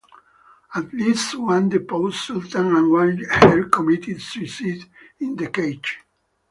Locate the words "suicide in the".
4.19-5.47